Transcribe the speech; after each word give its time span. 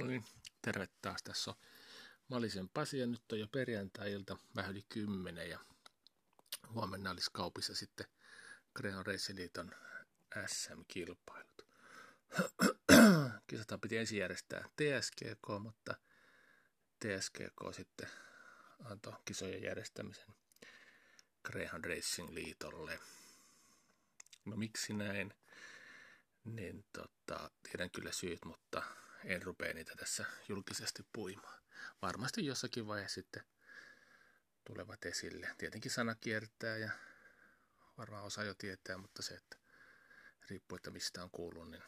No 0.00 0.06
niin, 0.06 0.24
terve 0.62 0.88
taas. 1.02 1.22
Tässä 1.22 1.50
on 1.50 1.56
Malisen 2.28 2.68
Pasi 2.68 2.98
ja 2.98 3.06
nyt 3.06 3.32
on 3.32 3.40
jo 3.40 3.46
perjantai-ilta 3.46 4.36
vähän 4.56 4.70
yli 4.70 4.84
kymmenen 4.88 5.50
ja 5.50 5.58
huomenna 6.72 7.10
olisi 7.10 7.30
kaupissa 7.32 7.74
sitten 7.74 8.06
Creon 8.78 9.06
Reisiliiton 9.06 9.74
SM-kilpailut. 10.46 11.66
Kisata 13.46 13.78
piti 13.78 13.96
ensin 13.96 14.18
järjestää 14.18 14.64
TSGK, 14.76 15.62
mutta 15.62 15.94
TSGK 16.98 17.74
sitten 17.76 18.08
antoi 18.84 19.12
kisojen 19.24 19.62
järjestämisen 19.62 20.34
Greyhound 21.44 21.84
Racing 21.84 22.30
Liitolle. 22.30 23.00
No 24.44 24.56
miksi 24.56 24.92
näin? 24.92 25.34
Niin 26.44 26.84
tota, 26.92 27.50
tiedän 27.62 27.90
kyllä 27.90 28.12
syyt, 28.12 28.44
mutta 28.44 28.82
en 29.24 29.42
rupea 29.42 29.74
niitä 29.74 29.94
tässä 29.96 30.24
julkisesti 30.48 31.06
puimaan. 31.12 31.62
Varmasti 32.02 32.46
jossakin 32.46 32.86
vaiheessa 32.86 33.14
sitten 33.14 33.44
tulevat 34.64 35.04
esille. 35.04 35.54
Tietenkin 35.58 35.90
sana 35.90 36.14
kiertää 36.14 36.76
ja 36.76 36.90
varmaan 37.98 38.24
osa 38.24 38.44
jo 38.44 38.54
tietää, 38.54 38.98
mutta 38.98 39.22
se, 39.22 39.34
että 39.34 39.56
riippuu, 40.50 40.76
että 40.76 40.90
mistä 40.90 41.22
on 41.22 41.30
kuullut, 41.30 41.70
niin 41.70 41.82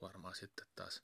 varmaan 0.00 0.34
sitten 0.34 0.66
taas 0.76 1.02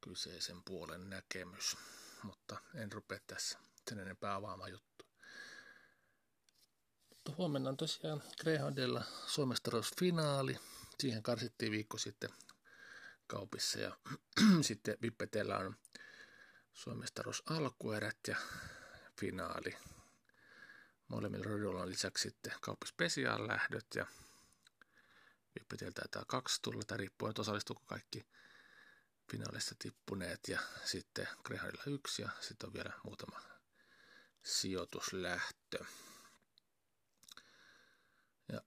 kyseisen 0.00 0.62
puolen 0.62 1.10
näkemys. 1.10 1.76
Mutta 2.22 2.56
en 2.74 2.92
rupea 2.92 3.20
tässä 3.26 3.58
sen 3.88 3.98
enempää 3.98 4.34
avaamaan 4.34 4.70
juttu. 4.72 5.06
Huomenna 7.36 7.70
on 7.70 7.76
tosiaan 7.76 8.22
Greyhoundilla 8.40 9.04
Suomestaruusfinaali. 9.26 10.58
Siihen 11.00 11.22
karsittiin 11.22 11.72
viikko 11.72 11.98
sitten 11.98 12.30
kaupissa 13.26 13.80
ja 13.80 13.96
sitten 14.60 14.96
Vippetellä 15.02 15.58
on 15.58 15.76
Suomestaruus 16.72 17.42
alkuerät 17.50 18.18
ja 18.28 18.36
finaali. 19.20 19.76
Molemmilla 21.08 21.44
roduilla 21.44 21.82
on 21.82 21.90
lisäksi 21.90 22.22
sitten 22.28 22.52
kauppispesiaal 22.60 23.48
lähdöt 23.48 23.86
ja 23.94 24.06
Vippeteltä 25.58 26.00
taitaa 26.00 26.24
kaksi 26.26 26.62
tulla, 26.62 26.82
tai 26.86 26.98
riippuen, 26.98 27.30
että 27.30 27.42
osallistuuko 27.42 27.82
kaikki 27.86 28.26
finaalissa 29.30 29.74
tippuneet 29.78 30.40
ja 30.48 30.60
sitten 30.84 31.28
Greharilla 31.44 31.82
yksi 31.86 32.22
ja 32.22 32.28
sitten 32.40 32.66
on 32.66 32.74
vielä 32.74 32.92
muutama 33.04 33.40
sijoituslähtö. 34.42 35.84
Ja 38.52 38.60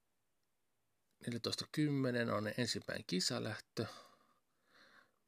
14.10 1.26 2.32
on 2.32 2.52
ensimmäinen 2.58 3.06
kisalähtö. 3.08 3.86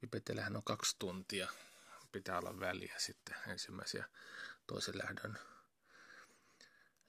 Vipetellähän 0.02 0.56
on 0.56 0.64
kaksi 0.64 0.96
tuntia. 0.98 1.48
Pitää 2.12 2.38
olla 2.38 2.60
väliä 2.60 2.94
sitten 2.98 3.36
ensimmäisiä 3.46 4.04
toisen 4.66 4.98
lähdön. 4.98 5.38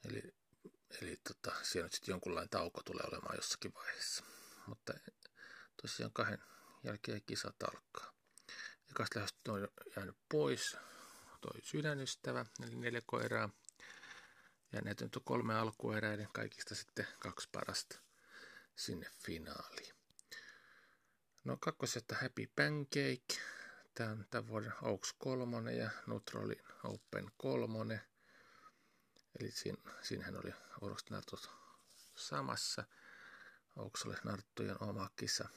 Eli, 0.05 0.35
eli 1.01 1.19
tota, 1.27 1.55
siellä 1.63 1.85
nyt 1.85 1.93
sitten 1.93 2.13
jonkunlainen 2.13 2.49
tauko 2.49 2.81
tulee 2.83 3.03
olemaan 3.07 3.35
jossakin 3.35 3.73
vaiheessa. 3.73 4.23
Mutta 4.67 4.93
tosiaan 5.81 6.13
kahden 6.13 6.43
jälkeen 6.83 7.21
kisat 7.25 7.63
alkaa. 7.63 8.13
Ekas 8.91 9.09
lähdöstä 9.15 9.51
on 9.51 9.67
jäänyt 9.95 10.17
pois 10.29 10.77
toi 11.41 11.61
sydänystävä, 11.63 12.45
eli 12.63 12.75
neljä 12.75 13.01
koiraa. 13.05 13.49
Ja 14.71 14.81
näitä 14.81 15.05
nyt 15.05 15.15
on 15.15 15.23
kolme 15.23 15.55
alkuerää, 15.55 16.17
kaikista 16.33 16.75
sitten 16.75 17.07
kaksi 17.19 17.49
parasta 17.51 17.99
sinne 18.75 19.11
finaaliin. 19.25 20.02
No 21.43 21.57
kakkosesta 21.57 22.15
Happy 22.15 22.47
Pancake. 22.55 23.41
Tämä 23.93 24.11
on 24.11 24.25
tämän 24.29 24.47
vuoden 24.47 24.73
Oaks 24.81 25.13
kolmonen 25.17 25.77
ja 25.77 25.89
Nutrolin 26.07 26.63
Open 26.83 27.31
kolmonen. 27.37 28.01
Eli 29.39 29.51
siinä, 29.51 29.77
siinähän 30.01 30.37
oli 30.37 30.53
Orokset 30.81 31.09
nartut 31.09 31.49
samassa. 32.15 32.83
Oaks 33.75 34.05
oli 34.05 34.15
narttujen 34.23 34.83
oma 34.83 35.09
kisa. 35.15 35.49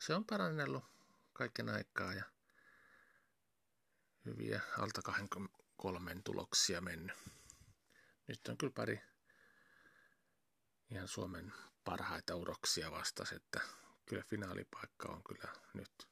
Se 0.00 0.14
on 0.14 0.24
parannellut 0.24 0.84
kaiken 1.32 1.68
aikaa 1.68 2.14
ja 2.14 2.24
hyviä 4.24 4.60
alta 4.78 5.02
23 5.02 6.16
tuloksia 6.24 6.80
mennyt. 6.80 7.16
Nyt 8.26 8.48
on 8.48 8.56
kyllä 8.56 8.72
pari 8.72 9.00
ihan 10.90 11.08
Suomen 11.08 11.52
parhaita 11.84 12.34
uroksia 12.34 12.90
vastas, 12.90 13.32
että 13.32 13.60
kyllä 14.10 14.24
finaalipaikka 14.28 15.08
on 15.08 15.22
kyllä 15.24 15.52
nyt. 15.74 16.08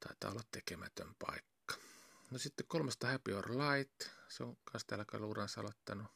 Taitaa 0.00 0.30
olla 0.30 0.42
tekemätön 0.50 1.14
paikka. 1.18 1.74
No 2.30 2.38
sitten 2.38 2.66
kolmesta 2.66 3.06
Happy 3.06 3.32
or 3.32 3.50
Light. 3.50 4.10
Se 4.28 4.42
on 4.42 4.56
myös 4.72 4.84
täällä 4.86 5.04
kaluuransa 5.04 5.60
aloittanut. 5.60 6.06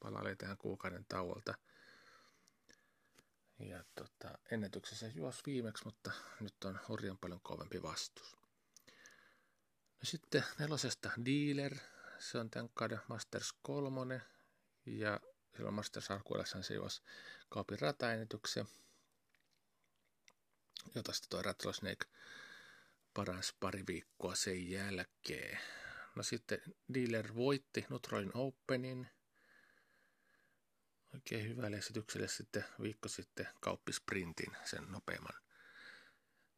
Palailee 0.00 0.36
tähän 0.36 0.56
kuukauden 0.56 1.04
tauolta. 1.08 1.54
Ja 3.58 3.84
tota, 3.94 4.38
ennätyksessä 4.50 5.06
juos 5.06 5.46
viimeksi, 5.46 5.84
mutta 5.84 6.10
nyt 6.40 6.64
on 6.64 6.80
hurjan 6.88 7.18
paljon 7.18 7.40
kovempi 7.42 7.82
vastus. 7.82 8.36
No 10.00 10.04
sitten 10.04 10.44
nelosesta 10.58 11.10
Dealer. 11.24 11.76
Se 12.18 12.38
on 12.38 12.50
tämän 12.50 12.70
kauden 12.74 13.00
Masters 13.08 13.54
3. 13.62 14.22
Ja 14.86 15.20
silloin 15.56 15.74
Masters 15.74 16.10
alkuudessaan 16.10 16.64
se 16.64 16.74
juos 16.74 17.02
kaupin 17.48 17.80
rataennätyksen 17.80 18.66
jota 20.94 21.12
sitten 21.12 21.30
toi 21.30 21.42
Rattle 21.42 21.72
Snake 21.72 22.06
paransi 23.14 23.54
pari 23.60 23.84
viikkoa 23.86 24.34
sen 24.34 24.70
jälkeen. 24.70 25.58
No 26.14 26.22
sitten 26.22 26.62
Dealer 26.94 27.34
voitti 27.34 27.86
Nutrolin 27.88 28.30
Openin. 28.34 29.08
Oikein 31.14 31.48
hyvälle 31.48 31.76
esitykselle 31.76 32.28
sitten 32.28 32.64
viikko 32.82 33.08
sitten 33.08 33.48
kauppisprintin 33.60 34.56
sen 34.64 34.92
nopeamman 34.92 35.42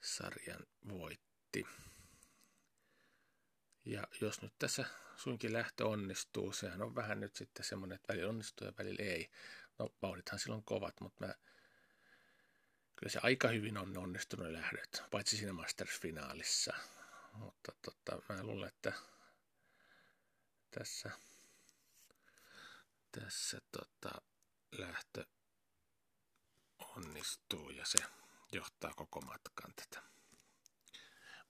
sarjan 0.03 0.67
voitti. 0.89 1.67
Ja 3.85 4.09
jos 4.21 4.43
nyt 4.43 4.55
tässä 4.59 4.85
suinkin 5.17 5.53
lähtö 5.53 5.87
onnistuu, 5.87 6.53
sehän 6.53 6.83
on 6.83 6.95
vähän 6.95 7.21
nyt 7.21 7.37
sitten 7.37 7.65
semmoinen, 7.65 7.97
että 7.97 8.13
välillä 8.13 8.29
onnistuu 8.29 8.67
ja 8.67 8.73
välillä 8.79 9.05
ei. 9.05 9.31
No 9.79 9.95
vauhdithan 10.03 10.39
silloin 10.39 10.65
kovat, 10.65 11.01
mutta 11.01 11.27
mä 11.27 11.35
kyllä 13.05 13.13
se 13.13 13.21
aika 13.23 13.49
hyvin 13.49 13.79
on 13.79 13.97
onnistunut 13.97 14.53
lähdöt, 14.53 15.03
paitsi 15.11 15.37
siinä 15.37 15.53
Masters-finaalissa. 15.53 16.75
Mutta 17.33 17.73
tota, 17.83 18.23
mä 18.29 18.43
luulen, 18.43 18.69
että 18.69 18.93
tässä, 20.71 21.11
tässä 23.13 23.61
tota, 23.73 24.23
lähtö 24.79 25.27
onnistuu 26.79 27.71
ja 27.71 27.85
se 27.87 27.99
johtaa 28.53 28.95
koko 28.95 29.21
matkan 29.21 29.75
tätä. 29.77 30.03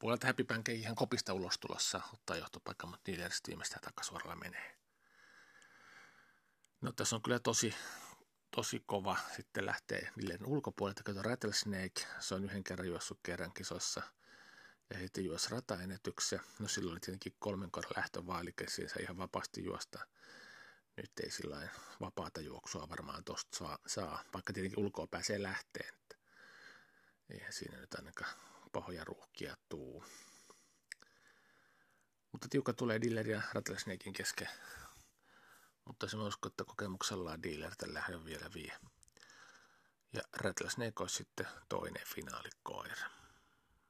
Voi 0.03 0.07
olla, 0.07 0.15
että 0.15 0.27
Happy 0.27 0.45
Bank 0.45 0.69
ei 0.69 0.81
ihan 0.81 0.95
kopista 0.95 1.33
ulos 1.35 1.59
tulossa 1.59 2.01
ottaa 2.13 2.37
johtopaikka, 2.37 2.87
mutta 2.87 3.11
niiden 3.11 3.31
tiimistä 3.43 3.79
takasuoralla 3.83 4.37
menee. 4.37 4.79
No 6.81 6.93
tässä 6.93 7.17
on 7.17 7.23
kyllä 7.23 7.39
tosi 7.39 7.75
tosi 8.55 8.83
kova 8.87 9.17
sitten 9.37 9.67
lähtee 9.67 10.11
niiden 10.17 10.47
ulkopuolelta. 10.47 11.03
Kato 11.03 11.23
Rattlesnake, 11.23 12.07
se 12.21 12.35
on 12.35 12.45
yhden 12.45 12.65
kerran 12.65 12.89
juossut 12.89 13.19
kerran 13.23 13.53
kisossa 13.53 14.03
ja 14.91 14.99
heti 14.99 15.25
juosi 15.25 15.51
rataennätyksen. 15.51 16.41
No 16.59 16.69
silloin 16.69 16.93
oli 16.93 17.01
tietenkin 17.01 17.35
kolmen 17.39 17.71
koran 17.71 17.93
lähtö 17.97 18.23
eli 18.41 18.89
se 18.89 19.01
ihan 19.01 19.17
vapaasti 19.17 19.65
juosta. 19.65 20.07
Nyt 20.97 21.11
ei 21.23 21.31
sillä 21.31 21.69
vapaata 22.01 22.41
juoksua 22.41 22.89
varmaan 22.89 23.25
tosta 23.25 23.59
saa, 23.59 23.79
saa, 23.87 24.25
vaikka 24.35 24.53
tietenkin 24.53 24.85
ulkoa 24.85 25.07
pääsee 25.07 25.43
lähteen. 25.43 25.95
Eihän 27.31 27.53
siinä 27.53 27.79
nyt 27.79 27.95
ainakaan 27.95 28.35
pahoja 28.73 29.05
ruuhkia 29.05 29.57
tuu. 29.69 30.05
Mutta 32.33 32.49
tiukka 32.51 32.73
tulee 32.73 33.01
Diller 33.01 33.29
ja 33.29 33.43
Rattlesnakein 33.53 34.13
kesken 34.13 34.49
mutta 35.85 36.09
se 36.09 36.17
uskon, 36.17 36.53
että 36.53 36.65
kokemuksellaan 36.65 37.43
dealer 37.43 37.77
tällä 37.77 37.95
lähdön 37.95 38.25
vielä 38.25 38.51
vie. 38.55 38.79
Ja 40.13 40.23
Rattlesnake 40.33 40.93
olisi 41.01 41.17
sitten 41.17 41.49
toinen 41.69 42.07
finaalikoira. 42.07 43.11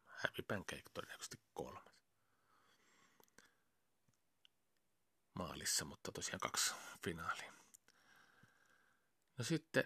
Happy 0.06 0.43
Pancake 0.43 0.82
todennäköisesti 0.94 1.41
kolmas. 1.55 1.85
Maalissa, 5.35 5.85
mutta 5.85 6.12
tosiaan 6.12 6.41
kaksi 6.41 6.75
finaalia. 7.05 7.52
No 9.38 9.44
sitten, 9.44 9.85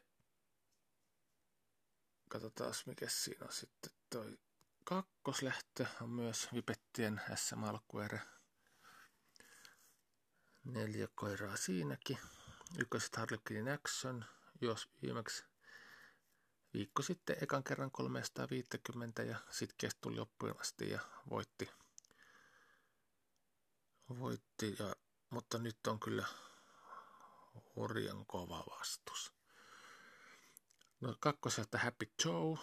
katsotaan 2.28 2.74
mikä 2.86 3.08
siinä 3.08 3.46
on 3.46 3.52
sitten 3.52 3.92
toi 4.10 4.38
kakkoslähtö 4.84 5.86
on 6.00 6.10
myös 6.10 6.48
Vipettien 6.54 7.20
SM-alkuerä 7.34 8.37
Neljä 10.68 11.08
koiraa 11.14 11.56
siinäkin. 11.56 12.18
Ykköset 12.78 13.16
Harlequinin 13.16 13.68
Action, 13.68 14.24
jos 14.60 14.88
viimeksi 15.02 15.44
viikko 16.74 17.02
sitten 17.02 17.36
ekan 17.40 17.64
kerran 17.64 17.90
350 17.90 19.22
ja 19.22 19.38
sitten 19.50 19.90
tuli 20.00 20.16
asti 20.60 20.90
ja 20.90 21.00
voitti. 21.30 21.70
voitti 24.18 24.76
ja, 24.78 24.96
mutta 25.30 25.58
nyt 25.58 25.86
on 25.86 26.00
kyllä 26.00 26.26
hurjan 27.76 28.26
kova 28.26 28.64
vastus. 28.70 29.32
No 31.00 31.16
kakkoselta 31.20 31.78
Happy 31.78 32.12
Joe, 32.24 32.58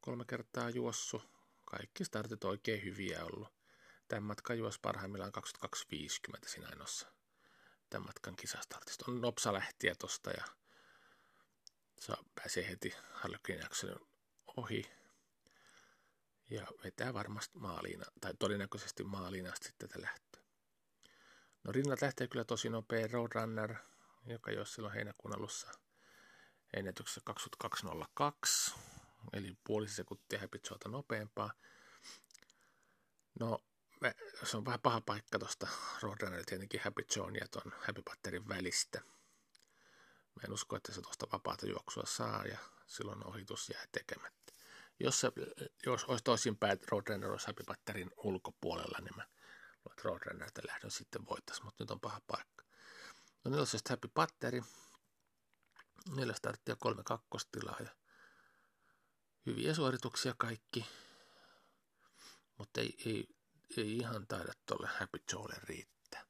kolme 0.00 0.24
kertaa 0.24 0.70
juossu. 0.70 1.22
Kaikki 1.64 2.04
startit 2.04 2.44
oikein 2.44 2.84
hyviä 2.84 3.24
ollut. 3.24 3.59
Tämän 4.10 4.22
matkan 4.22 4.58
juos 4.58 4.78
parhaimmillaan 4.78 5.32
22.50 5.66 6.48
siinä 6.48 6.68
ainoassa 6.68 7.06
tämän 7.90 8.06
matkan 8.06 8.36
kisastartista. 8.36 9.04
On 9.08 9.20
nopsa 9.20 9.52
lähtiä 9.52 9.94
tosta 9.94 10.30
ja 10.30 10.44
saa, 12.00 12.24
pääsee 12.34 12.68
heti 12.68 12.94
Harlequin 13.12 13.60
ohi 14.56 14.90
ja 16.50 16.66
vetää 16.84 17.14
varmasti 17.14 17.58
maaliin, 17.58 18.02
tai 18.20 18.34
todennäköisesti 18.38 19.04
maaliin 19.04 19.52
asti 19.52 19.70
tätä 19.78 20.02
lähtöä. 20.02 20.42
No 21.64 21.72
rinnat 21.72 22.02
lähtee 22.02 22.28
kyllä 22.28 22.44
tosi 22.44 22.68
nopea 22.68 23.08
Roadrunner, 23.12 23.74
joka 24.26 24.50
jos 24.50 24.74
silloin 24.74 24.94
heinäkuun 24.94 25.36
alussa 25.36 25.70
ennätyksessä 26.76 27.20
22.02, 28.70 28.74
eli 29.32 29.56
puoli 29.64 29.88
sekuntia 29.88 30.40
Happy 30.40 30.60
nopeampaa. 30.88 31.52
No, 33.40 33.58
se 34.44 34.56
on 34.56 34.64
vähän 34.64 34.80
paha 34.80 35.00
paikka 35.00 35.38
tuosta 35.38 35.68
Roadrunner 36.02 36.44
tietenkin 36.44 36.80
Happy 36.84 37.04
John 37.16 37.36
ja 37.36 37.48
tuon 37.48 37.72
Happy 37.80 38.02
Batterin 38.02 38.48
välistä. 38.48 39.00
Mä 40.34 40.42
en 40.44 40.52
usko, 40.52 40.76
että 40.76 40.92
se 40.92 41.02
tuosta 41.02 41.26
vapaata 41.32 41.66
juoksua 41.66 42.04
saa 42.06 42.44
ja 42.44 42.58
silloin 42.86 43.26
ohitus 43.26 43.68
jää 43.68 43.84
tekemättä. 43.92 44.52
Jos, 45.00 45.20
se, 45.20 45.32
jos 45.86 46.04
olisi 46.04 46.24
toisinpäin, 46.24 46.72
että 46.72 46.86
Roadrunner 46.90 47.30
olisi 47.30 47.46
Happy 47.46 47.64
Batterin 47.64 48.10
ulkopuolella, 48.16 48.98
niin 49.00 49.16
mä 49.16 49.24
että 49.90 50.02
Roadrunnerista 50.08 50.62
lähdön 50.66 50.90
sitten 50.90 51.26
voittaisi, 51.26 51.64
mutta 51.64 51.82
nyt 51.82 51.90
on 51.90 52.00
paha 52.00 52.20
paikka. 52.26 52.64
No 53.44 53.50
nelosesta 53.50 53.92
Happy 53.92 54.08
Batteri, 54.08 54.62
neljä 56.16 56.34
starttia, 56.34 56.76
kolme 56.76 57.02
kakkostilaa 57.04 57.76
ja 57.80 57.90
hyviä 59.46 59.74
suorituksia 59.74 60.34
kaikki, 60.38 60.86
mutta 62.58 62.80
ei, 62.80 62.96
ei, 63.06 63.28
ei 63.76 63.96
ihan 63.96 64.26
taida 64.26 64.52
tuolle 64.66 64.88
Happy 64.88 65.22
Joelle 65.32 65.56
riittää. 65.62 66.24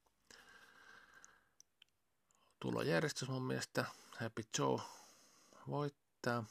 Tulojärjestys 2.60 3.28
mun 3.28 3.42
mielestä 3.42 3.84
Happy 4.16 4.42
Joe 4.58 4.80
voittaa 5.68 6.44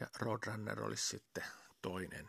ja 0.00 0.06
Roadrunner 0.18 0.82
olisi 0.82 1.08
sitten 1.08 1.44
toinen 1.82 2.28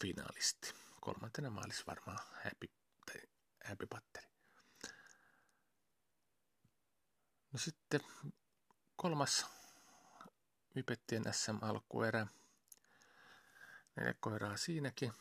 finalisti. 0.00 0.74
Kolmantena 1.00 1.50
maalissa 1.50 1.84
varmaan 1.86 2.18
Happy, 2.44 2.70
tai 3.06 3.22
Happy 3.64 3.86
Batteri. 3.86 4.28
No 7.52 7.58
sitten 7.58 8.00
kolmas 8.96 9.46
Vipettien 10.74 11.24
SM-alkuerä. 11.34 12.26
Neljä 13.96 14.14
koiraa 14.20 14.56
siinäkin. 14.56 15.12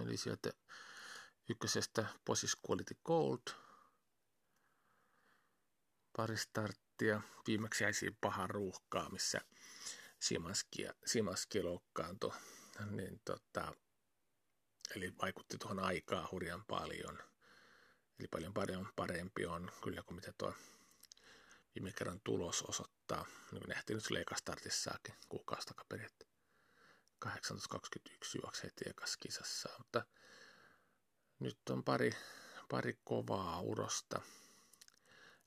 Eli 0.00 0.16
sieltä 0.16 0.52
ykkösestä 1.48 2.06
Posis 2.24 2.56
Quality 2.68 2.94
Gold. 3.04 3.40
Pari 6.16 6.36
starttia. 6.36 7.22
Viimeksi 7.46 7.84
jäi 7.84 7.94
siinä 7.94 8.16
paha 8.20 8.46
ruuhkaa, 8.46 9.10
missä 9.10 9.40
Simaski, 10.20 10.86
Simaski 11.06 11.62
loukkaantui. 11.62 12.32
Niin 12.90 13.20
tota, 13.24 13.72
eli 14.96 15.12
vaikutti 15.22 15.58
tuohon 15.58 15.78
aikaa 15.78 16.28
hurjan 16.32 16.64
paljon. 16.64 17.18
Eli 18.18 18.28
paljon 18.28 18.54
paljon 18.54 18.92
parempi 18.96 19.46
on 19.46 19.70
kyllä 19.82 20.02
kuin 20.02 20.14
mitä 20.14 20.32
tuo 20.38 20.54
viime 21.74 21.92
kerran 21.92 22.20
tulos 22.24 22.62
osoittaa, 22.62 23.26
niin 23.52 23.68
nähtiin 23.68 23.94
nyt 23.94 24.10
leikastartissaakin 24.10 25.14
kuukausi 25.28 25.66
takaperin, 25.66 26.06
että 26.06 26.31
18.21 27.26 28.40
juoksi 28.42 28.62
heti 28.62 28.84
ekas 28.86 29.16
kisassa, 29.16 29.68
mutta 29.78 30.04
nyt 31.38 31.58
on 31.70 31.84
pari, 31.84 32.16
pari 32.68 33.00
kovaa 33.04 33.60
urosta. 33.60 34.20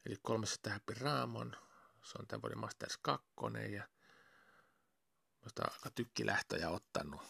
Eli 0.05 0.15
kolmessa 0.21 0.69
Happy 0.69 0.93
Raamon, 0.93 1.57
se 2.03 2.17
on 2.19 2.27
tämän 2.27 2.41
vuoden 2.41 2.59
Masters 2.59 2.97
2 3.01 3.27
ja 3.73 3.87
Musta 5.45 5.63
aika 5.63 5.89
tykkilähtöjä 5.89 6.69
ottanut. 6.69 7.21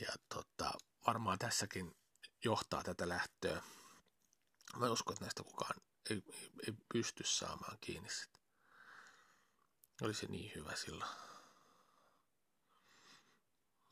Ja 0.00 0.12
tota, 0.28 0.72
varmaan 1.06 1.38
tässäkin 1.38 1.96
johtaa 2.44 2.82
tätä 2.82 3.08
lähtöä. 3.08 3.62
Mä 4.76 4.90
uskon, 4.90 5.12
että 5.14 5.24
näistä 5.24 5.42
kukaan 5.42 5.80
ei, 6.10 6.22
ei, 6.32 6.50
ei 6.66 6.74
pysty 6.92 7.24
saamaan 7.26 7.78
kiinni 7.80 8.10
sitä. 8.10 8.38
Oli 10.02 10.14
se 10.14 10.26
niin 10.26 10.52
hyvä 10.54 10.76
sillä 10.76 11.06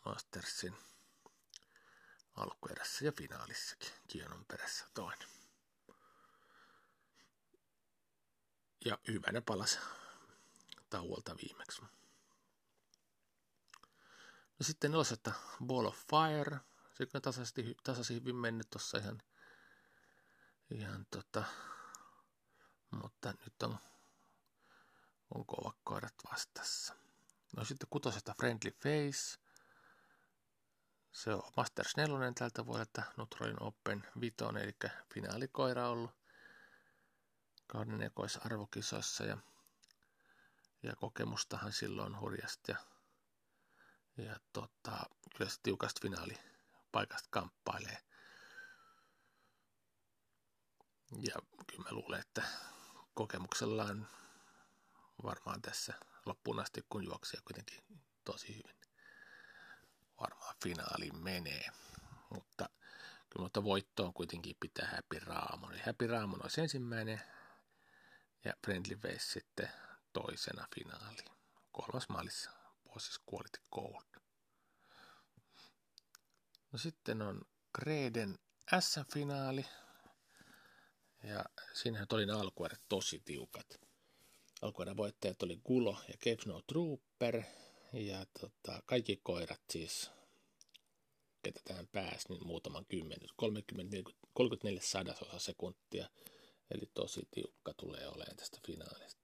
Mastersin 0.05 0.77
alkuerässä 2.35 3.05
ja 3.05 3.13
finaalissakin. 3.13 3.91
Kienon 4.09 4.45
perässä 4.45 4.87
toinen. 4.95 5.29
Ja 8.85 8.99
hyvänä 9.09 9.41
palas 9.41 9.79
tauolta 10.91 11.37
viimeksi. 11.43 11.83
No 14.59 14.63
sitten 14.63 14.91
nelosetta 14.91 15.33
Ball 15.67 15.87
of 15.87 15.97
Fire. 15.97 16.61
Se 16.95 17.07
on 17.15 17.23
tasaisesti, 17.23 17.77
tasaisesti 17.83 18.15
hyvin 18.15 18.37
mennyt 18.37 18.71
tuossa 18.71 18.99
ihan, 18.99 19.23
ihan 20.71 21.07
tota, 21.11 21.45
mutta 22.91 23.35
nyt 23.45 23.63
on, 23.63 23.79
on 25.35 25.47
kova 25.47 25.73
kohdat 25.85 26.15
vastassa. 26.31 26.95
No 27.57 27.65
sitten 27.65 27.89
kutosesta 27.91 28.35
Friendly 28.39 28.71
Face. 28.71 29.44
Se 31.15 31.35
on 31.35 31.43
Masters 31.57 31.97
4 31.97 32.33
tältä 32.35 32.67
vuodelta, 32.67 33.03
Nutrolin 33.17 33.63
Open 33.63 34.09
5, 34.21 34.37
eli 34.63 34.93
finaalikoira 35.15 35.89
ollut 35.89 36.11
kauden 37.67 38.03
ekoissa 38.03 38.41
arvokisoissa 38.45 39.25
ja, 39.25 39.39
ja 40.83 40.97
kokemustahan 40.97 41.73
silloin 41.73 42.21
hurjasti 42.21 42.73
ja, 42.73 42.77
ja 44.17 44.37
tota, 44.53 45.01
kyllä 45.37 45.51
se 45.51 45.61
tiukasta 45.63 46.01
finaalipaikasta 46.03 47.29
kamppailee. 47.31 47.99
Ja 51.21 51.35
kyllä 51.67 51.85
mä 51.85 51.93
luulen, 51.93 52.21
että 52.21 52.43
kokemuksellaan 53.15 54.09
varmaan 55.23 55.63
tässä 55.63 55.95
loppuun 56.27 56.61
asti, 56.61 56.85
kun 56.89 57.05
juoksia 57.05 57.41
kuitenkin 57.45 57.85
tosi 58.25 58.57
hyvin. 58.57 58.84
Varmaan 60.25 60.55
finaali 60.63 61.11
menee, 61.11 61.71
mutta 62.31 62.69
kyllä 63.31 63.43
mutta 63.43 63.65
voittoon 63.65 64.15
kuitenkin 64.15 64.57
pitää 64.61 64.89
Happy 64.89 65.19
Raamon. 65.19 65.73
Eli 65.73 65.83
Happy 65.87 66.07
Raamon 66.07 66.43
olisi 66.43 66.61
ensimmäinen 66.61 67.23
ja 68.45 68.53
Friendly 68.65 68.97
Face 68.97 69.19
sitten 69.19 69.71
toisena 70.13 70.67
finaali. 70.75 71.25
Kolmas 71.73 72.09
maalissa 72.09 72.51
Bosses 72.85 73.21
Quality 73.33 73.61
Gold. 73.73 74.23
No 76.73 76.79
sitten 76.79 77.23
on 77.23 77.43
Greden 77.75 78.39
S-finaali, 78.81 79.67
ja 81.23 81.45
siinähän 81.73 82.07
oli 82.13 82.27
ne 82.27 82.33
alkuerät 82.33 82.83
tosi 82.89 83.23
tiukat. 83.25 83.81
Alkuerän 84.63 84.97
voittajat 84.97 85.43
oli 85.43 85.57
Gulo 85.57 86.03
ja 86.09 86.15
Kevno 86.19 86.63
Trooper. 86.67 87.43
Ja 87.95 88.27
tota, 88.41 88.83
kaikki 88.87 89.21
koirat 89.23 89.61
siis, 89.71 90.11
ketä 91.43 91.61
tähän 91.65 91.87
pääsi, 91.87 92.29
niin 92.29 92.47
muutaman 92.47 92.87
kymmenen, 92.87 93.29
30, 93.37 93.97
34 94.33 94.81
sadasosa 94.83 95.39
sekuntia. 95.39 96.09
Eli 96.71 96.91
tosi 96.95 97.29
tiukka 97.31 97.75
tulee 97.75 98.09
olemaan 98.09 98.37
tästä 98.37 98.59
finaalista. 98.67 99.23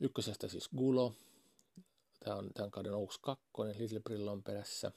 Ykkösestä 0.00 0.48
siis 0.48 0.68
Gulo. 0.76 1.14
Tämä 2.24 2.36
on 2.36 2.50
tämän 2.54 2.70
kauden 2.70 2.94
Oaks 2.94 3.18
2, 3.18 3.44
Little 3.78 4.00
Brillon 4.00 4.42
perässä. 4.42 4.92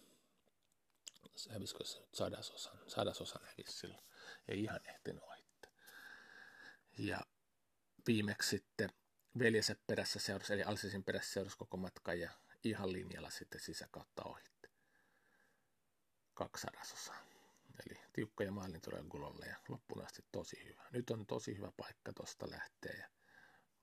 Hävisikö 1.50 1.86
se 1.86 2.00
nyt 2.00 2.16
sadasosan? 2.16 2.80
Sadasosan 2.88 3.42
hävisi 3.46 3.80
silloin. 3.80 4.04
Ei 4.48 4.64
ihan 4.64 4.80
ehtinyt 4.90 5.24
ohi. 5.24 5.48
Ja 6.98 7.22
viimeksi 8.08 8.50
sitten 8.50 8.90
veljensä 9.40 9.76
perässä 9.88 10.20
seurasi, 10.20 10.54
eli 10.54 10.64
Alsisin 10.64 11.04
perässä 11.04 11.34
seurasi 11.34 11.58
koko 11.58 11.78
matkan 11.78 12.20
ja 12.20 12.32
ihan 12.64 12.94
linjalla 12.94 13.30
sitten 13.30 13.62
sisäkautta 13.62 14.24
ohitti. 14.24 14.70
Kaksi 16.34 16.62
sadasosaa. 16.62 17.26
Eli 17.86 18.02
tiukkoja 18.14 18.52
tulee 18.84 19.04
Gulolle 19.10 19.46
ja 19.46 19.56
loppuun 19.70 20.06
asti 20.06 20.26
tosi 20.32 20.66
hyvä. 20.66 20.84
Nyt 20.92 21.10
on 21.10 21.26
tosi 21.26 21.58
hyvä 21.58 21.72
paikka 21.78 22.14
tuosta 22.14 22.50
lähteä 22.50 22.94
ja 22.98 23.10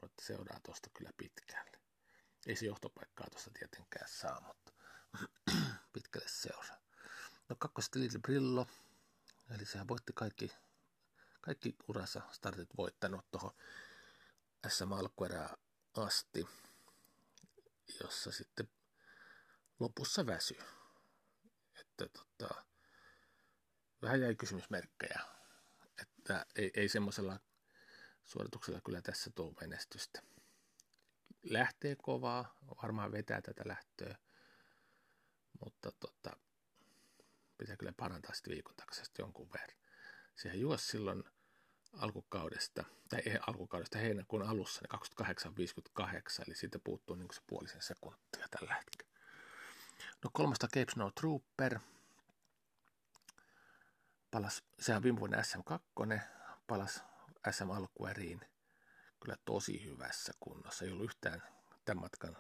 että 0.05 0.25
seuraa 0.25 0.61
tuosta 0.61 0.91
kyllä 0.95 1.11
pitkälle. 1.17 1.79
Ei 2.47 2.57
se 2.57 2.67
johtopaikkaa 2.67 3.27
tuosta 3.31 3.51
tietenkään 3.59 4.09
saa, 4.09 4.41
mutta 4.41 4.73
pitkälle 5.93 6.29
seuraa. 6.29 6.79
No 7.49 7.57
kakkosta 7.59 7.99
Little 7.99 8.21
Brillo, 8.21 8.67
eli 9.55 9.67
sehän 9.67 9.89
voitti 9.89 10.13
kaikki, 10.13 10.53
kaikki 11.41 11.77
urassa 11.89 12.21
startit 12.31 12.69
voittanut 12.77 13.31
tuohon 13.31 13.55
SM 14.69 14.93
alkuerää 14.93 15.57
asti, 15.97 16.47
jossa 18.01 18.33
sitten 18.33 18.69
lopussa 19.81 20.27
väsy. 20.27 20.57
Että 21.81 22.09
tota, 22.09 22.65
vähän 24.03 24.21
jäi 24.21 24.35
kysymysmerkkejä, 24.35 25.21
että 26.03 26.47
ei, 26.57 26.71
ei 26.75 26.89
semmoisella 26.89 27.41
suorituksella 28.25 28.81
kyllä 28.81 29.03
tässä 29.03 29.31
tuo 29.35 29.55
menestystä. 29.61 30.23
Lähtee 31.43 31.97
kovaa, 32.03 32.59
varmaan 32.83 33.13
vetää 33.13 33.43
tätä 33.43 33.63
lähtöä, 33.67 34.19
mutta 35.65 35.93
tota, 35.93 36.37
pitää 37.59 37.77
kyllä 37.77 37.93
parantaa 37.93 38.35
sitten 38.35 38.53
viikon 38.53 38.75
jonkun 39.19 39.51
verran. 39.53 39.79
Sehän 40.35 40.61
juosi 40.61 40.87
silloin 40.87 41.25
alkukaudesta, 41.99 42.85
tai 43.09 43.23
ei 43.27 43.39
alkukaudesta 43.47 43.99
heinäkuun 43.99 44.43
alussa, 44.43 44.81
niin 44.83 45.01
28.58, 45.27 46.45
eli 46.47 46.55
siitä 46.55 46.79
puuttuu 46.85 47.17
niin 47.17 47.29
se 47.33 47.41
puolisen 47.47 47.83
sekuntia 47.83 48.47
tällä 48.51 48.75
hetkellä. 48.75 49.15
No 50.25 50.31
kolmasta 50.33 50.69
Cape 50.69 50.93
Snow 50.93 51.11
Trooper, 51.21 51.79
palas, 54.31 54.63
sehän 54.81 55.03
viime 55.03 55.21
vuonna 55.21 55.39
SM2, 55.39 56.21
palas 56.67 57.05
SM 57.51 57.71
alkueriin 57.71 58.41
kyllä 59.21 59.37
tosi 59.45 59.85
hyvässä 59.85 60.33
kunnossa. 60.41 60.85
Ei 60.85 60.91
ollut 60.91 61.05
yhtään 61.05 61.43
tämän 61.85 62.01
matkan 62.01 62.37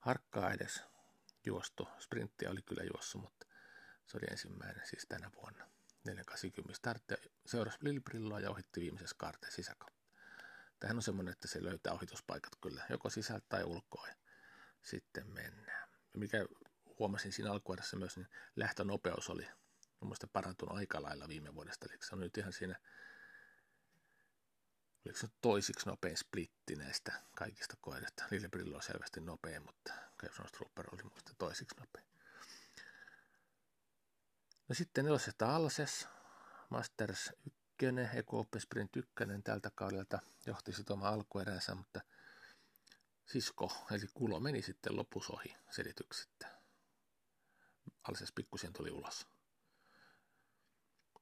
harkkaa 0.00 0.52
edes 0.52 0.82
juostu. 1.46 1.88
Sprinttiä 1.98 2.50
oli 2.50 2.62
kyllä 2.62 2.82
juossut, 2.82 3.22
mutta 3.22 3.46
se 4.06 4.16
oli 4.16 4.26
ensimmäinen 4.30 4.86
siis 4.86 5.06
tänä 5.08 5.30
vuonna. 5.36 5.77
480 6.08 6.76
startti 6.76 7.14
seurasi 7.46 7.78
Lilbrilloa 7.80 8.40
ja 8.40 8.50
ohitti 8.50 8.80
viimeisessä 8.80 9.16
kaarteen 9.18 9.52
sisäkautta. 9.52 9.98
Tähän 10.80 10.96
on 10.96 11.02
semmoinen, 11.02 11.32
että 11.32 11.48
se 11.48 11.62
löytää 11.62 11.92
ohituspaikat 11.92 12.52
kyllä 12.60 12.82
joko 12.90 13.10
sisältä 13.10 13.46
tai 13.48 13.64
ulkoa 13.64 14.08
ja 14.08 14.14
sitten 14.82 15.26
mennään. 15.26 15.88
Ja 16.12 16.18
mikä 16.18 16.46
huomasin 16.98 17.32
siinä 17.32 17.52
alkuudessa 17.52 17.96
myös, 17.96 18.16
niin 18.16 18.28
lähtönopeus 18.56 19.28
oli 19.30 19.48
mun 20.00 20.08
mielestä 20.08 20.26
parantunut 20.26 20.76
aika 20.76 21.02
lailla 21.02 21.28
viime 21.28 21.54
vuodesta. 21.54 21.86
Eli 21.90 21.98
se 22.02 22.14
on 22.14 22.20
nyt 22.20 22.38
ihan 22.38 22.52
siinä, 22.52 22.80
oliko 25.06 25.18
se 25.18 25.28
toisiksi 25.40 25.86
nopein 25.88 26.16
splitti 26.16 26.76
näistä 26.76 27.12
kaikista 27.36 27.76
koirista. 27.80 28.24
Lillebrillo 28.30 28.76
on 28.76 28.82
selvästi 28.82 29.20
nopein, 29.20 29.62
mutta 29.62 29.92
Kevson 30.20 30.46
Trooper 30.52 30.86
oli 30.92 31.02
muista 31.02 31.32
toisiksi 31.38 31.80
nopein. 31.80 32.07
No 34.68 34.74
sitten 34.74 35.04
nelosesta 35.04 35.56
Alses, 35.56 36.08
Masters 36.70 37.32
1, 37.82 38.18
Eco 38.18 38.46
Sprint 38.58 38.96
1 38.96 39.12
tältä 39.44 39.70
kaudelta 39.74 40.18
johti 40.46 40.72
sitten 40.72 40.94
oma 40.94 41.08
alkueränsä, 41.08 41.74
mutta 41.74 42.00
sisko, 43.26 43.72
eli 43.90 44.06
kulo 44.14 44.40
meni 44.40 44.62
sitten 44.62 44.96
lopussa 44.96 45.32
ohi 45.32 45.56
selityksettä. 45.70 46.58
Alses 48.08 48.32
pikkusen 48.32 48.72
tuli 48.72 48.90
ulos. 48.90 49.26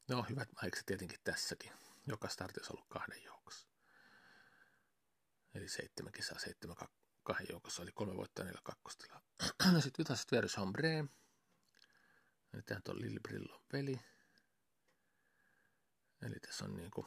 No 0.08 0.22
hyvät 0.22 0.48
maikset 0.62 0.86
tietenkin 0.86 1.20
tässäkin. 1.24 1.72
Joka 2.06 2.28
startissa 2.28 2.72
ollut 2.72 2.86
kahden 2.88 3.24
joukossa. 3.24 3.68
Eli 5.54 5.68
seitsemän 5.68 6.12
kisaa, 6.12 6.38
seitsemän 6.38 6.76
kahden 7.22 7.46
joukossa, 7.50 7.82
oli 7.82 7.92
kolme 7.92 8.16
voittoa 8.16 8.44
neljä 8.44 8.60
kakkostilaa. 8.64 9.20
Sitten 9.80 10.02
Ytaset 10.02 10.32
Verus 10.32 10.56
Hombre. 10.56 11.04
Eli 12.56 12.62
tämä 12.62 12.80
on 12.88 13.00
Lili 13.02 13.20
Brillon 13.20 13.62
veli. 13.72 14.00
Eli 16.22 16.34
tässä 16.34 16.64
on 16.64 16.76
niinku 16.76 17.06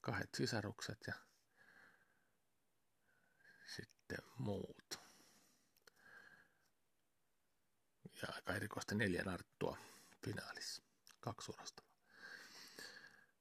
kahdet 0.00 0.28
sisarukset 0.34 0.98
ja 1.06 1.14
sitten 3.76 4.18
muut. 4.38 5.00
Ja 8.22 8.28
aika 8.28 8.54
erikoista 8.54 8.94
neljä 8.94 9.22
narttua 9.22 9.78
finaalissa. 10.24 10.82
Kaksi 11.20 11.52
urasta. 11.52 11.82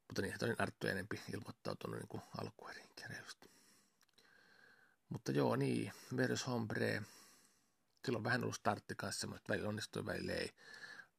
Mutta 0.08 0.22
niihin 0.22 0.40
toi 0.40 0.56
Arttu 0.58 0.88
enempi 0.88 1.22
ilmoittautunut 1.34 2.00
niin 2.00 2.22
alkueriin 2.38 2.90
reilusti. 3.10 3.52
Mutta 5.10 5.32
joo, 5.32 5.56
niin, 5.56 5.94
Verus 6.18 6.48
Hombre. 6.48 7.02
Silloin 8.06 8.24
vähän 8.24 8.44
ollut 8.44 8.56
startti 8.56 8.96
kanssa, 8.96 9.28
mutta 9.28 9.54
välillä 9.54 9.70
onnistui, 9.70 10.06
välillä 10.06 10.34
ei. 10.34 10.54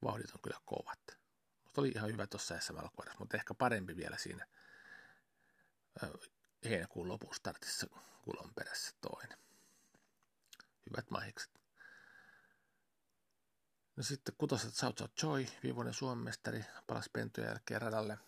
Vauhdit 0.05 0.31
on 0.35 0.41
kyllä 0.43 0.61
kovat. 0.65 1.19
Mutta 1.65 1.81
oli 1.81 1.89
ihan 1.89 2.13
hyvä 2.13 2.27
tuossa 2.27 2.61
SM 2.61 2.75
mutta 3.19 3.37
ehkä 3.37 3.55
parempi 3.55 3.97
vielä 3.97 4.19
siinä 4.19 4.47
heinäkuun 6.65 7.09
lopun 7.09 7.35
startissa 7.35 7.87
kulon 8.23 8.55
perässä 8.55 8.93
toinen. 9.01 9.39
Hyvät 10.91 11.11
mahikset. 11.11 11.61
No 13.97 14.03
sitten 14.03 14.35
kutoset 14.39 14.75
South 14.75 14.99
South 14.99 15.25
Joy, 15.25 15.47
viivuinen 15.63 15.95
Suomen 15.95 16.25
mestari, 16.25 16.65
palasi 16.87 17.11
pentujen 17.13 17.49
jälkeen 17.49 17.83
radalle 17.83 18.19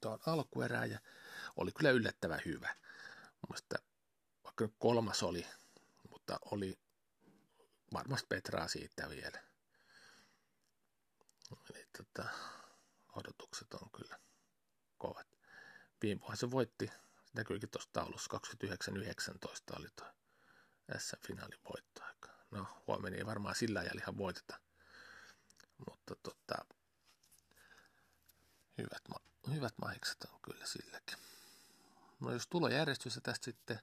tuon 0.00 0.18
alkuerää 0.26 0.84
ja 0.84 0.98
oli 1.56 1.72
kyllä 1.72 1.90
yllättävän 1.90 2.40
hyvä. 2.44 2.76
Mielestäni, 3.48 3.84
vaikka 4.44 4.68
kolmas 4.78 5.22
oli, 5.22 5.46
mutta 6.10 6.38
oli 6.44 6.78
varmasti 7.92 8.26
Petraa 8.28 8.68
siitä 8.68 9.08
vielä. 9.08 9.42
Tota, 11.96 12.28
odotukset 13.16 13.74
on 13.74 13.90
kyllä 13.90 14.18
kovat. 14.98 15.26
Viime 16.02 16.20
vuonna 16.20 16.36
se 16.36 16.50
voitti, 16.50 16.86
se 16.86 17.30
näkyykin 17.34 17.70
tuossa 17.70 17.90
taulussa, 17.92 18.38
29-19 19.74 19.78
oli 19.78 19.88
tuo 19.96 20.06
S-finaalin 20.98 21.60
voittoaika. 21.64 22.28
No, 22.50 22.82
huomenna 22.86 23.18
ei 23.18 23.26
varmaan 23.26 23.54
sillä 23.54 23.80
ajalla 23.80 24.00
ihan 24.00 24.18
voiteta, 24.18 24.60
mutta 25.88 26.14
tota, 26.22 26.64
hyvät 28.78 29.02
hyvät 29.50 29.74
mahikset 29.78 30.24
on 30.24 30.40
kyllä 30.42 30.66
silläkin. 30.66 31.18
No 32.20 32.32
jos 32.32 32.46
tulojärjestys 32.46 33.20
tästä 33.22 33.44
sitten 33.44 33.80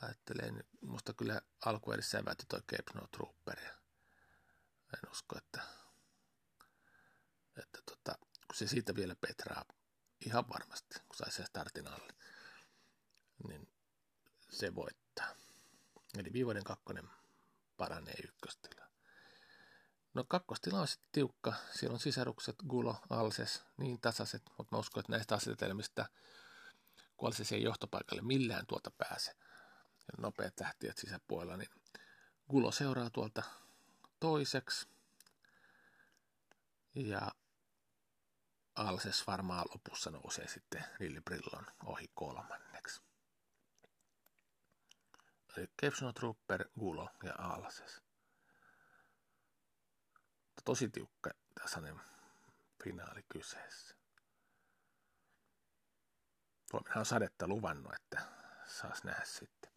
ajattelee, 0.00 0.50
niin 0.50 0.66
musta 0.80 1.12
kyllä 1.12 1.40
alkuerissä 1.64 2.18
säväytti 2.18 2.46
toi 2.48 2.60
Cape 2.60 2.92
No 2.94 3.06
Trooper. 3.06 3.58
Ja 3.60 3.70
en 4.94 5.10
usko, 5.10 5.38
että, 5.38 5.62
että 7.62 7.78
tota, 7.86 8.18
kun 8.46 8.54
se 8.54 8.66
siitä 8.66 8.94
vielä 8.94 9.16
petraa 9.20 9.64
ihan 10.26 10.48
varmasti, 10.48 10.94
kun 10.94 11.16
sai 11.16 11.30
sen 11.32 11.46
startin 11.46 11.88
alle, 11.88 12.12
niin 13.48 13.68
se 14.50 14.74
voittaa. 14.74 15.34
Eli 16.18 16.32
viivoiden 16.32 16.64
kakkonen 16.64 17.10
paranee 17.76 18.14
ykköstila. 18.24 18.86
No 20.14 20.24
kakkostila 20.28 20.80
on 20.80 20.88
sitten 20.88 21.08
tiukka. 21.12 21.54
Siellä 21.72 21.94
on 21.94 22.00
sisarukset, 22.00 22.56
Gulo, 22.68 22.96
Alses, 23.10 23.62
niin 23.76 24.00
tasaiset, 24.00 24.42
mutta 24.58 24.76
mä 24.76 24.78
uskon, 24.78 25.00
että 25.00 25.12
näistä 25.12 25.34
asetelmista, 25.34 26.08
kun 27.16 27.26
Alses 27.26 27.52
ei 27.52 27.62
johtopaikalle 27.62 28.22
millään 28.22 28.66
tuolta 28.66 28.90
pääse, 28.90 29.30
ja 30.06 30.14
nopeat 30.18 30.60
lähtijät 30.60 30.98
sisäpuolella, 30.98 31.56
niin 31.56 31.70
Gulo 32.50 32.72
seuraa 32.72 33.10
tuolta 33.10 33.42
toiseksi. 34.20 34.88
Ja 36.94 37.32
Alses 38.76 39.26
varmaan 39.26 39.64
lopussa 39.74 40.10
nousee 40.10 40.48
sitten 40.48 40.84
Lilli 40.98 41.20
Brillon 41.20 41.66
ohi 41.84 42.10
kolmanneksi. 42.14 43.02
Eli 45.56 45.70
Kepsono 45.76 46.12
Trooper, 46.12 46.68
Gulo 46.78 47.10
ja 47.22 47.34
Alses 47.38 48.06
tosi 50.66 50.88
tiukka 50.88 51.30
tasainen 51.60 52.00
finaali 52.84 53.22
kyseessä. 53.28 53.96
Huomenna 56.72 57.00
on 57.00 57.06
sadetta 57.06 57.48
luvannut, 57.48 57.94
että 57.94 58.22
saas 58.66 59.04
nähdä 59.04 59.24
sitten. 59.24 59.70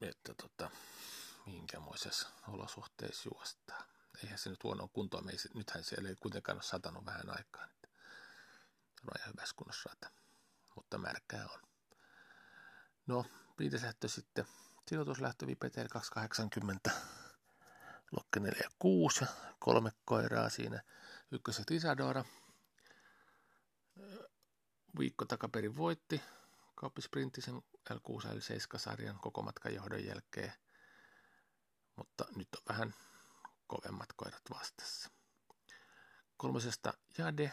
Että 0.00 0.34
tota, 0.34 0.70
minkämoisessa 1.46 2.28
olosuhteissa 2.48 3.28
juostaa. 3.34 3.91
Eihän 4.22 4.38
se 4.38 4.50
nyt 4.50 4.64
huonoa 4.64 4.88
kuntoa, 4.92 5.22
me 5.22 5.32
ei, 5.32 5.38
nythän 5.54 5.84
siellä 5.84 6.08
ei 6.08 6.16
kuitenkaan 6.16 6.56
ole 6.56 6.62
satanut 6.62 7.06
vähän 7.06 7.30
aikaa. 7.30 7.64
Että 7.64 7.88
on 9.06 9.14
ihan 9.18 9.32
hyvässä 9.32 9.54
kunnossa 9.56 9.90
rata, 9.90 10.10
mutta 10.76 10.98
märkää 10.98 11.46
on. 11.54 11.60
No, 13.06 13.26
viides 13.58 13.82
lähtö 13.82 14.08
sitten, 14.08 14.46
sijoituslähtö 14.88 15.46
Vipetel 15.46 15.88
280 15.88 16.90
Lokke 18.12 18.40
4 18.40 18.60
ja 18.64 18.70
6 18.78 19.24
ja 19.24 19.26
kolme 19.58 19.92
koiraa 20.04 20.48
siinä. 20.48 20.82
Ykköset 21.30 21.70
Isadora. 21.70 22.24
Viikko 24.98 25.24
takaperin 25.24 25.76
voitti 25.76 26.22
kauppisprintti 26.74 27.40
sen 27.40 27.54
L6 27.90 28.36
l 28.36 28.40
7 28.40 28.80
sarjan 28.80 29.18
koko 29.18 29.42
matkan 29.42 29.74
johdon 29.74 30.04
jälkeen, 30.04 30.52
mutta 31.96 32.24
nyt 32.36 32.48
on 32.54 32.62
vähän 32.68 32.94
kovemmat 33.72 34.12
koirat 34.16 34.42
vastassa. 34.50 35.10
Kolmosesta 36.36 36.94
Jade, 37.18 37.52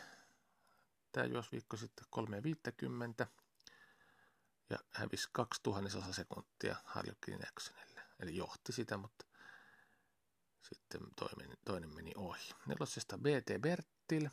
tämä 1.11 1.25
juosi 1.25 1.51
viikko 1.51 1.77
sitten 1.77 2.05
3.50 3.21 3.27
ja 4.69 4.77
hävisi 4.89 5.29
2000 5.31 6.13
sekuntia 6.13 6.75
Harlequin 6.83 7.47
Actionille. 7.47 8.01
Eli 8.19 8.35
johti 8.35 8.71
sitä, 8.71 8.97
mutta 8.97 9.25
sitten 10.61 11.01
toinen, 11.15 11.57
toinen 11.65 11.95
meni 11.95 12.11
ohi. 12.15 12.49
Nelosesta 12.65 13.17
BT 13.17 13.61
Bertil. 13.61 14.29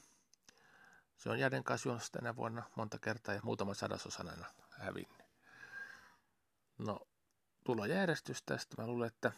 Se 1.17 1.31
on 1.31 1.39
Jaden 1.39 1.65
kanssa 1.65 1.99
tänä 2.13 2.37
vuonna 2.37 2.71
monta 2.77 2.99
kertaa 2.99 3.35
ja 3.35 3.41
muutaman 3.45 3.75
sadasosan 3.75 4.29
aina 4.29 4.47
hävinnyt. 4.71 5.27
No, 6.79 7.01
tulojärjestys 7.65 8.43
tästä. 8.43 8.83
Mä 8.83 8.87
luulen, 8.87 9.07
että 9.07 9.33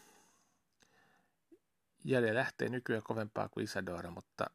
Jade 2.05 2.35
lähtee 2.35 2.69
nykyään 2.69 3.03
kovempaa 3.03 3.49
kuin 3.49 3.65
Isadora, 3.65 4.11
mutta, 4.11 4.47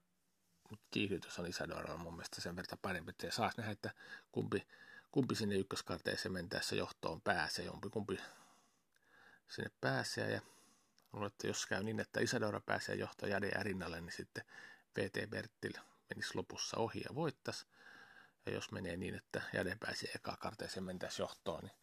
mutta 0.70 0.86
kiihdytys 0.92 1.40
on 1.40 1.48
Isadora 1.48 1.98
mun 1.98 2.14
mielestä 2.14 2.42
sen 2.42 2.56
verran 2.56 2.78
parempi, 2.82 3.10
että 3.10 3.32
saas 3.32 3.58
nähdä, 3.58 3.72
että 3.72 3.92
kumpi, 4.32 4.68
kumpi 5.12 5.36
sinne 5.36 5.56
ykköskarteeseen 5.56 6.34
mentäessä 6.34 6.76
johtoon 6.76 7.22
pääsee, 7.22 7.66
jompi 7.66 7.90
kumpi 7.90 8.20
sinne 9.48 9.72
pääsee 9.82 10.32
ja 10.32 10.42
luulen, 11.14 11.28
että 11.28 11.48
jos 11.48 11.66
käy 11.66 11.84
niin, 11.84 12.00
että 12.00 12.22
Isadora 12.22 12.60
pääsee 12.60 12.96
johtoon 12.96 13.32
Jade 13.32 13.50
ja 13.50 13.64
rinnalle, 13.64 14.02
niin 14.02 14.12
sitten 14.12 14.44
VT 14.98 15.30
Bertil 15.30 15.74
menisi 16.10 16.36
lopussa 16.36 16.78
ohi 16.78 17.00
ja 17.00 17.16
voittaisi. 17.16 17.66
Ja 18.46 18.52
jos 18.52 18.72
menee 18.72 18.98
niin, 18.98 19.16
että 19.16 19.42
Jade 19.54 19.78
pääsee 19.80 20.12
eka 20.16 20.38
karteeseen 20.40 20.84
mentäisi 20.84 21.22
johtoon, 21.22 21.64
niin 21.64 21.78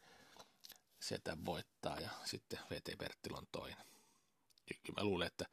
sieltä 0.99 1.37
voittaa 1.45 1.99
ja 1.99 2.09
sitten 2.25 2.59
VT 2.69 2.97
Bertil 2.97 3.35
on 3.35 3.47
toinen. 3.51 3.90
Kyllä 4.73 5.01
mä 5.01 5.03
luulen, 5.03 5.27
että 5.27 5.45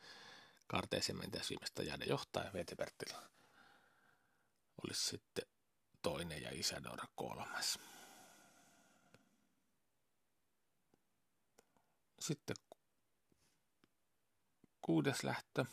karteeseen 0.66 1.18
mentäisi 1.18 1.50
viimeistä 1.50 1.82
Jade 1.82 2.04
johtaa 2.04 2.44
ja 2.44 2.52
VT 2.52 2.72
olisi 4.84 5.06
sitten 5.06 5.46
toinen 6.02 6.42
ja 6.42 6.50
Isadora 6.52 7.04
kolmas. 7.14 7.78
Sitten 12.18 12.56
kuudes 14.80 15.25
lähtö. 15.25 15.64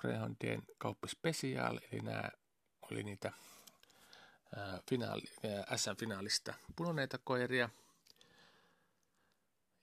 Greyhoundien 0.00 0.62
kauppispesiaal, 0.78 1.80
eli 1.92 2.00
nämä 2.00 2.30
oli 2.82 3.02
niitä 3.02 3.32
finaali, 4.88 5.22
SM-finaalista 5.76 6.54
punoneita 6.76 7.18
koiria. 7.18 7.68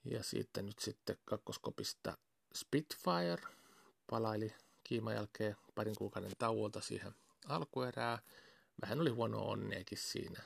Ja 0.05 0.23
sitten 0.23 0.65
nyt 0.65 0.79
sitten 0.79 1.17
kakkoskopista 1.25 2.17
Spitfire 2.55 3.47
palaili 4.09 4.53
kiiman 4.83 5.13
jälkeen 5.13 5.55
parin 5.75 5.95
kuukauden 5.95 6.31
tauolta 6.37 6.81
siihen 6.81 7.13
alkuerää. 7.47 8.19
Vähän 8.81 9.01
oli 9.01 9.09
huono 9.09 9.41
onneekin 9.41 9.97
siinä 9.97 10.41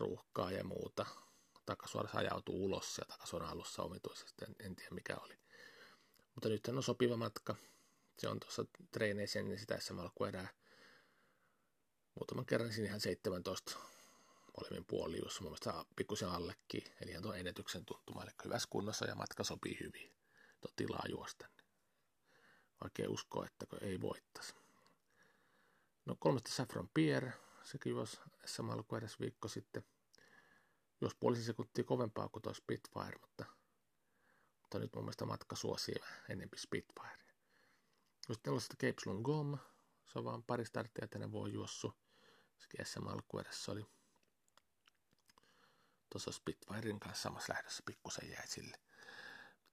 ruuhkaa 0.00 0.52
ja 0.52 0.64
muuta. 0.64 1.06
Takasuorassa 1.66 2.18
ajautuu 2.18 2.64
ulos 2.64 2.98
ja 2.98 3.04
takasuoran 3.04 3.50
alussa 3.50 3.82
omituisesti, 3.82 4.44
en, 4.44 4.56
en 4.58 4.76
tiedä 4.76 4.94
mikä 4.94 5.16
oli. 5.16 5.34
Mutta 6.34 6.48
nyt 6.48 6.68
on 6.68 6.82
sopiva 6.82 7.16
matka. 7.16 7.54
Se 8.18 8.28
on 8.28 8.40
tuossa 8.40 8.64
treeneissä 8.90 9.38
ennen 9.38 9.58
sitä 9.58 9.78
SM 9.80 9.98
alkuerää. 9.98 10.48
Muutaman 12.14 12.46
kerran 12.46 12.72
siinä 12.72 12.88
ihan 12.88 13.00
17 13.00 13.78
molemmin 14.60 14.84
puoli, 14.84 15.18
jos 15.18 15.40
mun 15.40 15.50
mielestä 15.50 15.84
pikkusen 15.96 16.28
allekin. 16.28 16.82
Eli 17.00 17.10
ihan 17.10 17.22
tuon 17.22 17.38
ennätyksen 17.38 17.84
tuntuma, 17.84 18.22
eli 18.22 18.30
hyvässä 18.44 18.68
kunnossa 18.70 19.04
ja 19.04 19.14
matka 19.14 19.44
sopii 19.44 19.78
hyvin. 19.80 20.12
Tuo 20.60 20.70
tilaa 20.76 21.04
juosta. 21.08 21.48
Vaikea 22.80 23.10
uskoa, 23.10 23.46
että 23.46 23.66
ei 23.80 24.00
voittaisi. 24.00 24.54
No 26.04 26.16
kolmesta 26.18 26.50
Saffron 26.50 26.90
Pierre, 26.94 27.32
sekin 27.62 27.90
juosi 27.90 28.20
SM 28.44 28.70
alkueräs 28.70 29.20
viikko 29.20 29.48
sitten. 29.48 29.84
Jos 31.00 31.14
puolisen 31.14 31.44
sekuntia 31.44 31.84
kovempaa 31.84 32.28
kuin 32.28 32.42
tuo 32.42 32.54
Spitfire, 32.54 33.18
mutta, 33.20 33.44
mutta 34.60 34.78
nyt 34.78 34.94
mun 34.94 35.04
mielestä 35.04 35.24
matka 35.24 35.56
suosii 35.56 35.94
enemmän 36.28 36.58
Spitfire. 36.58 37.22
Sitten 38.20 38.42
tällaista 38.42 38.76
Cape 38.76 39.22
Gom, 39.22 39.58
se 40.12 40.18
on 40.18 40.24
vaan 40.24 40.42
pari 40.42 40.64
starttia 40.64 41.08
tänä 41.08 41.32
vuonna 41.32 41.54
juossu. 41.54 41.94
Sekin 42.58 42.86
SM 42.86 43.06
alkuerässä 43.06 43.72
oli 43.72 43.86
tuossa 46.12 46.32
Spitfirein 46.32 47.00
kanssa 47.00 47.22
samassa 47.22 47.52
lähdössä 47.52 47.82
pikkusen 47.86 48.30
jäi 48.30 48.46
sille. 48.46 48.78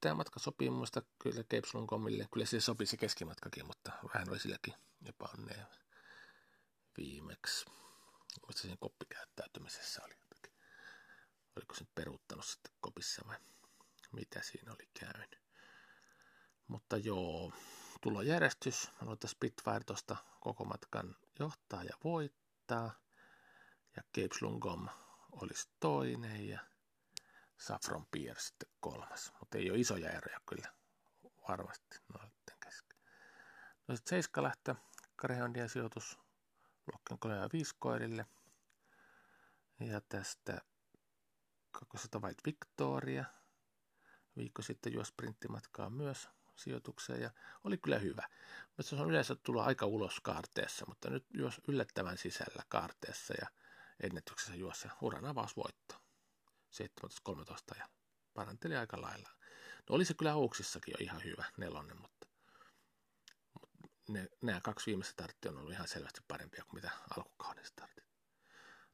Tämä 0.00 0.14
matka 0.14 0.40
sopii 0.40 0.70
mun 0.70 0.86
kyllä 1.22 1.44
Gomille. 1.86 2.26
Kyllä 2.32 2.46
se 2.46 2.60
sopii 2.60 2.86
se 2.86 2.96
keskimatkakin, 2.96 3.66
mutta 3.66 3.92
vähän 4.14 4.30
oli 4.30 4.40
silläkin 4.40 4.74
epäonnea 5.08 5.66
viimeksi. 6.96 7.64
Mistä 8.46 8.62
siinä 8.62 8.76
koppikäyttäytymisessä 8.80 10.02
oli 10.04 10.14
jotakin. 10.20 10.52
Oliko 11.56 11.74
se 11.74 11.84
peruuttanut 11.94 12.44
sitten 12.44 12.72
kopissa 12.80 13.22
vai 13.26 13.36
mitä 14.12 14.42
siinä 14.42 14.72
oli 14.72 14.88
käynyt. 15.00 15.40
Mutta 16.66 16.96
joo, 16.96 17.52
tulojärjestys. 18.00 18.90
Mä 19.02 19.12
että 19.12 19.28
Spitfire 19.28 19.84
tuosta 19.86 20.16
koko 20.40 20.64
matkan 20.64 21.16
johtaa 21.38 21.84
ja 21.84 21.96
voittaa. 22.04 22.92
Ja 23.96 24.02
Cape 24.02 24.38
Slungom 24.38 24.88
olisi 25.32 25.68
toinen 25.80 26.48
ja 26.48 26.60
Saffron 27.58 28.06
Pier 28.10 28.40
sitten 28.40 28.68
kolmas. 28.80 29.32
Mutta 29.40 29.58
ei 29.58 29.70
ole 29.70 29.78
isoja 29.78 30.10
eroja 30.10 30.40
kyllä 30.48 30.72
varmasti 31.48 31.98
noiden 32.12 32.32
kesken. 32.64 32.98
No 33.88 33.96
sitten 33.96 34.10
seiska 34.10 34.42
lähtö, 34.42 34.74
Karehondien 35.16 35.68
sijoitus 35.68 36.18
Luokkeen 36.86 37.18
35 37.18 37.74
koirille. 37.78 38.26
Ja 39.80 40.00
tästä 40.00 40.60
kakkosesta 41.70 42.18
White 42.18 42.42
Victoria. 42.46 43.24
Viikko 44.36 44.62
sitten 44.62 44.92
juo 44.92 45.04
sprinttimatkaa 45.04 45.90
myös 45.90 46.28
sijoitukseen 46.56 47.22
ja 47.22 47.30
oli 47.64 47.78
kyllä 47.78 47.98
hyvä. 47.98 48.28
Mutta 48.66 48.82
se 48.82 48.96
on 48.96 49.08
yleensä 49.08 49.34
tullut 49.34 49.62
aika 49.62 49.86
ulos 49.86 50.20
kaarteessa, 50.20 50.84
mutta 50.88 51.10
nyt 51.10 51.26
juos 51.34 51.60
yllättävän 51.68 52.18
sisällä 52.18 52.62
kaarteessa 52.68 53.34
ja 53.40 53.48
ennätyksessä 54.02 54.54
juossa 54.54 54.90
uran 55.00 55.24
avausvoitto. 55.24 55.94
17-13 57.30 57.78
ja 57.78 57.88
paranteli 58.34 58.76
aika 58.76 59.00
lailla. 59.00 59.30
No 59.88 59.94
oli 59.94 60.04
se 60.04 60.14
kyllä 60.14 60.34
Ouksissakin 60.34 60.94
jo 60.98 61.04
ihan 61.04 61.24
hyvä 61.24 61.44
nelonen, 61.56 62.00
mutta, 62.00 62.26
mutta 63.60 63.82
ne, 64.08 64.28
nämä 64.42 64.60
kaksi 64.60 64.86
viimeistä 64.86 65.12
starttia 65.12 65.50
on 65.50 65.58
ollut 65.58 65.72
ihan 65.72 65.88
selvästi 65.88 66.20
parempia 66.28 66.64
kuin 66.64 66.74
mitä 66.74 66.90
alkukauden 67.16 67.66
startit. 67.66 68.04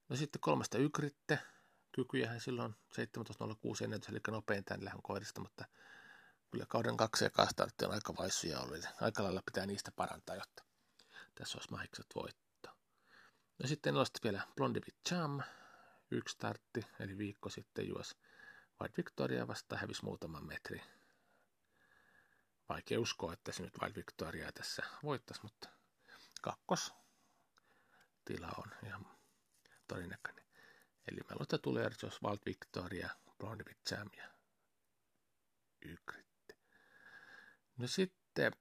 No 0.09 0.17
sitten 0.17 0.41
kolmesta 0.41 0.79
ykritte, 0.79 1.39
kykyjähän 1.93 2.41
silloin 2.41 2.75
17.06 2.95 3.85
ennätys, 3.85 4.09
eli 4.09 4.21
nopein 4.31 4.65
tämän 4.65 4.85
lähön 4.85 5.03
koirista, 5.03 5.41
mutta 5.41 5.65
kyllä 6.51 6.67
kauden 6.69 6.97
kaksi 6.97 7.25
ja 7.25 7.47
startti 7.47 7.85
on 7.85 7.93
aika 7.93 8.15
vaissuja 8.19 8.61
ollut, 8.61 8.85
aika 9.01 9.23
lailla 9.23 9.43
pitää 9.47 9.67
niistä 9.67 9.93
parantaa, 9.97 10.37
jotta 10.37 10.65
tässä 11.35 11.59
olisi 11.59 11.71
mahikset 11.71 12.07
voittaa. 12.15 12.46
No 13.59 13.69
sitten 13.69 13.95
nostin 13.95 14.21
vielä 14.23 14.43
Blondivit 14.57 14.97
Jam, 15.11 15.43
yksi 16.11 16.33
startti, 16.33 16.81
eli 17.01 17.19
viikko 17.19 17.49
sitten 17.49 17.89
juos 17.89 18.17
White 18.81 18.97
Victoria 18.97 19.49
vasta 19.49 19.77
hävisi 19.77 20.05
muutaman 20.05 20.47
metri. 20.47 20.83
Vaikea 22.69 23.01
uskoa, 23.01 23.33
että 23.33 23.53
se 23.53 23.63
nyt 23.63 23.79
White 23.83 23.97
Victoria 23.97 24.53
tässä 24.53 24.83
voittaisi, 25.03 25.43
mutta 25.43 25.69
kakkos 26.43 26.95
tila 28.25 28.53
on 28.59 28.73
ihan 28.87 29.07
todennäköinen. 29.89 30.45
Eli 31.09 31.21
luulen, 31.31 31.61
tulee 31.63 31.91
jos 32.03 32.23
Walt 32.23 32.47
Victoria, 32.47 33.11
Blondie 33.39 33.77
Jam 33.91 34.11
ja 34.17 34.31
Ykritte. 35.83 36.57
No 37.77 37.87
sitten 37.87 38.53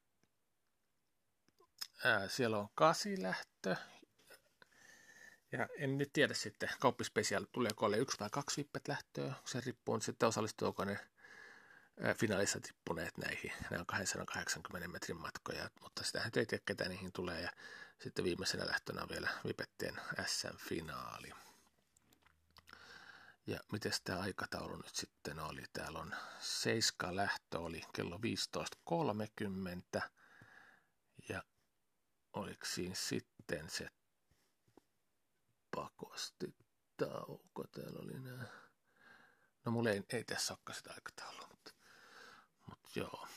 ää, 2.03 2.27
siellä 2.27 2.57
on 2.57 2.69
kasilähtö, 2.75 3.75
ja 5.51 5.67
en 5.77 5.97
nyt 5.97 6.13
tiedä 6.13 6.33
sitten, 6.33 6.69
kauppispesiaali 6.79 7.45
tuleeko 7.51 7.85
ole 7.85 7.97
yksi 7.97 8.19
vai 8.19 8.29
kaksi 8.29 8.57
vippet 8.57 8.87
lähtöä. 8.87 9.33
Se 9.45 9.61
riippuu 9.65 10.01
sitten 10.01 10.29
osallistuuko 10.29 10.85
ne 10.85 10.99
finaalissa 12.17 12.59
tippuneet 12.59 13.17
näihin. 13.17 13.51
Nämä 13.69 13.79
on 13.79 13.85
280 13.85 14.87
metrin 14.87 15.17
matkoja, 15.17 15.69
mutta 15.81 16.03
sitä 16.03 16.23
ei 16.23 16.45
tiedä, 16.45 16.63
ketä 16.65 16.89
niihin 16.89 17.11
tulee. 17.11 17.41
Ja 17.41 17.51
sitten 17.99 18.25
viimeisenä 18.25 18.67
lähtönä 18.67 19.01
on 19.01 19.09
vielä 19.09 19.29
Vipettien 19.47 20.01
SM-finaali. 20.25 21.31
Ja 23.47 23.59
miten 23.71 23.91
tämä 24.03 24.19
aikataulu 24.19 24.75
nyt 24.75 24.95
sitten 24.95 25.39
oli? 25.39 25.63
Täällä 25.73 25.99
on 25.99 26.15
Seiska 26.39 27.15
lähtö 27.15 27.59
oli 27.59 27.81
kello 27.93 28.19
15.30 29.97 30.01
ja 31.29 31.43
oliko 32.33 32.65
siinä 32.65 32.95
sitten 32.95 33.69
se 33.69 33.89
pakosti 35.75 36.55
tauko. 36.97 37.67
Täällä 37.67 37.99
oli 37.99 38.19
nää. 38.19 38.47
No 39.65 39.71
mulla 39.71 39.89
ei, 39.89 40.03
ei 40.13 40.23
tässä 40.23 40.53
olekaan 40.53 40.75
sitä 40.75 40.93
aikataulua, 40.93 41.47
mutta, 41.47 41.71
mutta 42.69 42.89
joo. 42.95 43.27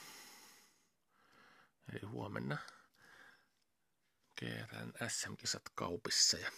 Eli 1.93 2.01
huomenna 2.01 2.59
kerään 4.35 4.93
SM-kisat 5.09 5.63
kaupissa 5.75 6.39
ja 6.39 6.53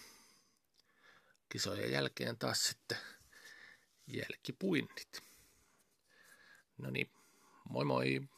kisojen 1.49 1.93
jälkeen 1.93 2.39
taas 2.39 2.65
sitten 2.65 2.99
jälkipuinnit. 4.07 5.23
No 6.79 6.91
niin, 6.91 7.11
moi 7.69 7.85
moi! 7.85 8.29